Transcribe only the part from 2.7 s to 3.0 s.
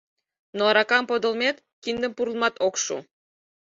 шу.